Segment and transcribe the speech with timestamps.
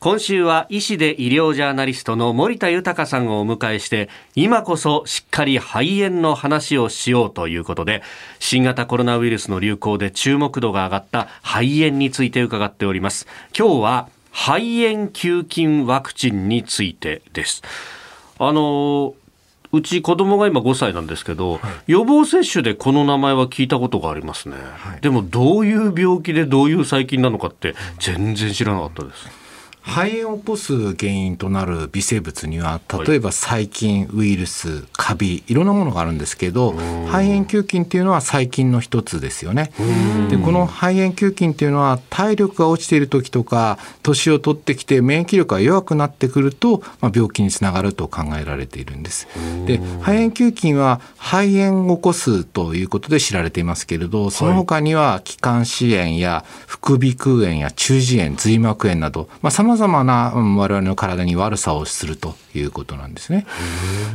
[0.00, 8.02] 今週は医師で医療ジャーナリストの森田豊さんをお迎えして今こそしっかり肺炎の話をしようということで
[8.38, 13.26] 新型コロナウイルスの流行で注目度が上がった肺炎について伺っております。
[13.54, 17.60] 今日は肺炎球菌ワクチンについてです。
[18.38, 19.14] あの
[19.70, 29.40] うち子供が今5歳なんですけど、はい、予防接種でこの名前は聞いたことがありますね、はい、でもどういう病気でどういう細菌なのかって全然知らなかったです
[29.90, 36.72] 肺炎を起こす原因となる微生物には例えば細菌、ウイルスカビいろんなものがあるんですけど
[37.06, 39.72] 肺炎球菌っていうのは細菌の一つですよね。
[40.30, 49.26] でこの肺炎球菌っていうのは体力が落ちている時とか年を取ってきて免疫力が弱くなってくると、まあ、病気につながると考えられているんです。
[49.66, 63.46] で肺炎球菌は肺炎を起こすということで知られていますけれどその他には気管支炎や副鼻腔炎や中耳炎髄膜炎など、まあ、様々な我々の体に悪さをするということなんですね。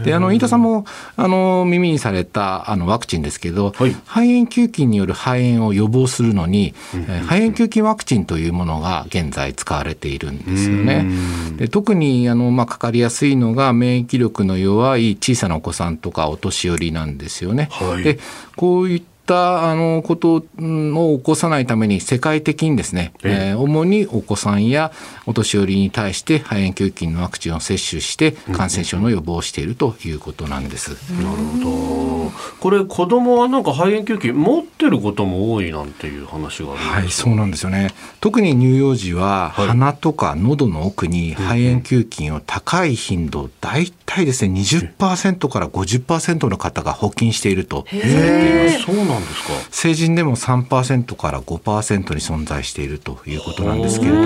[0.04, 0.86] であの飯田さんも
[1.16, 11.06] あの耳にされたあのワクチンですけど、はい、肺炎球菌による肺炎を予防するのに、肺炎球菌ワクチンというものが現在使われているんですよね。
[11.58, 17.70] で特にあの、まあ、かかりやすいのが免疫力の弱い小さなお子さんとかお年寄りなんですよね。
[17.72, 18.20] はい、で
[18.56, 24.92] こういったったあのことを起こさないために世界的にですね、えー、主にお子さんや
[25.26, 30.92] お年寄りに対して肺炎球菌のワクチンを接種して感染症の予防をしているということなんです。
[31.14, 32.32] なるほど。
[32.60, 37.92] これ子供はなんか肺炎球菌持ってることも多いなんていう話があるはい、そうなんですよね。
[38.22, 48.86] 特に乳幼児は鼻とか喉の奥に肺炎球菌を高い頻度、大体ですね20%から50%の方が補菌していると言われています。
[48.86, 49.54] そうなんですか。
[49.72, 54.24] 成人でも3%から5%に存在しているということなんですけれど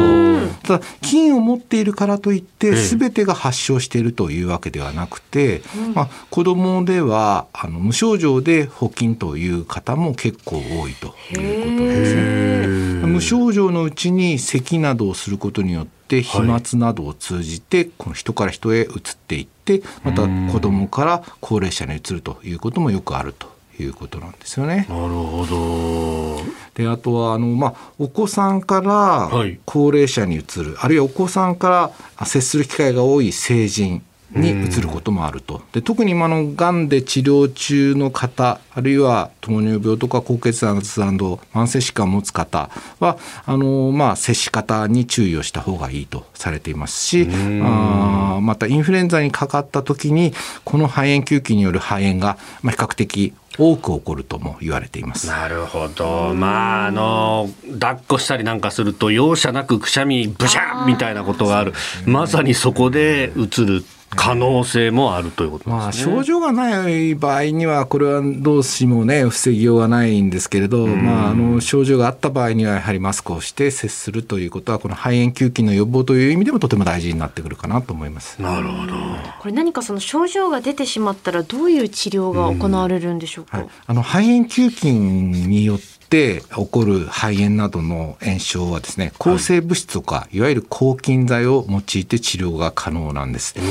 [0.63, 5.61] ただ菌を持っているからといって全てが発症しているというわけではなくて、
[5.93, 12.89] まあ、子どもではあの無症状で補菌という方も結構多いということですね。
[13.07, 24.85] 無症状のうちに咳などをすることによって飛沫などを通じてこの人から人へ移っていってまた子どもから高齢者に移るということもよくあるということなんですよね。
[24.89, 26.59] なるほど。
[26.75, 29.29] であとはあの、まあ、お子さんから
[29.65, 34.01] 高齢者に移る、はい、あるいはお子さんから接する機会が多い成人
[34.31, 35.61] に移ることもあると。
[35.71, 42.69] で特に今のがんで治療中の方あるいは糖尿病とか高血圧慢性疾患を持つ方
[42.99, 47.27] はあの、まあ、接し方に注意をした方がいいとされていますし
[47.63, 55.27] あまたインフルエンザにかかった時にこの肺炎球菌による肺炎が、まあ、比較的多く起こるとも言われています。
[55.27, 56.33] なるほど。
[56.33, 57.49] まああの
[57.79, 61.73] 抱っこしたりなんかすると容赦なくくしゃみブシャーみたいなことがある。
[62.05, 63.83] まさにそこでうつる
[64.15, 78.41] 可能性もあるということ、ね、まあ、症状がない場合には、これはどうしもね、防ぎようがないんですけれど、まあ、あの症状があった場合には、やはりマスクをして接するということは、この肺炎球菌の予防という意味でもとても大事になってくるかなと思います。
[78.41, 78.93] なるほど。
[79.39, 83.57] これ何かその症状が出てしまったら、どういう治療が行われるんでしょうか？
[83.57, 93.53] はい、あの肺炎球菌によってって起こる肺炎などの炎症はですね抗生物質とか、はい、いわゆる抗菌剤を用いて治療が可能なんです。
[93.53, 93.61] で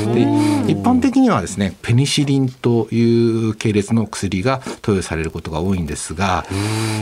[0.71, 6.47] 一般的にはですねペニシリンという系列の薬が投与されることが多いんですが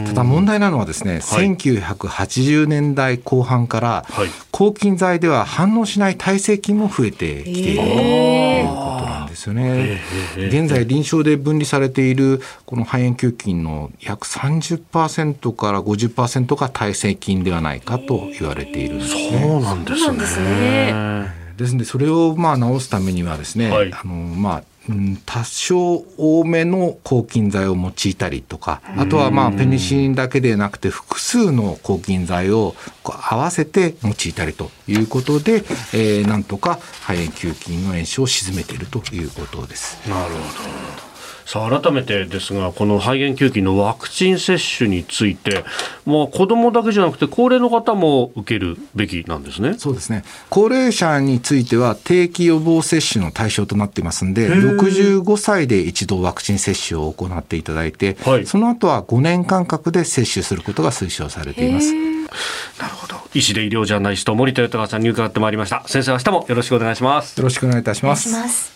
[0.06, 4.06] ただ問題なのはですね、はい、1980年代後半から、
[4.50, 10.00] 抗菌剤では反応しない耐性菌も増えてきているということなんですよね。
[10.36, 19.40] 現在臨床で分離されているこの肺炎球菌の約30% 50%から50%が耐性菌ではないかと言われているんですね。
[19.40, 19.94] そうなんで
[20.26, 21.46] すね。
[21.56, 24.64] ですのでそれをまあ治すためにはですね、はい、あのまあ
[25.24, 32.74] 多少多めの抗菌剤を用いたりとかあとはまあペニシリンだけでなくて複数の抗菌剤を
[33.04, 40.08] 合わせて用いたりということで、えー、なんとか肺炎球菌の炎症を鎮めているということです。
[40.08, 40.38] なるほ
[41.00, 41.05] ど
[41.46, 45.64] さあ改めてですがこの肺炎球菌のワクチン接種について、
[46.04, 49.74] まあ、子どもだけじゃなくて高齢の方も受けるべきなんですね。
[49.78, 50.24] そうですね。
[50.50, 61.94] 高齢者については定期予防接種の対象となっていますんで65歳で一度ワクチン接種を行っていただいて、はい、その後は5年間隔で接種することが推奨されています。
[62.80, 63.14] なるほど。
[63.34, 65.84] 医師で医療ジャーナリスト森田豊さんに伺ってまいりました。
[65.86, 67.38] 先生明日もよろしくお願いします。
[67.38, 68.75] よろしくお願いいたします